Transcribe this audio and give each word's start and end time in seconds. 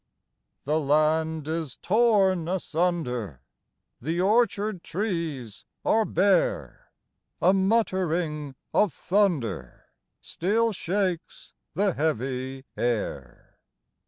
The 0.63 0.79
land 0.79 1.47
is 1.47 1.77
torn 1.77 2.47
asunder, 2.47 3.43
The 4.01 4.19
orchard 4.19 4.81
trees 4.81 5.63
are 5.85 6.05
bare; 6.05 6.91
A 7.39 7.53
muttering 7.53 8.55
of 8.73 8.93
thunder 8.93 9.89
Still 10.19 10.71
shakes 10.73 11.53
the 11.75 11.93
heavy 11.93 12.65
air. 12.75 13.59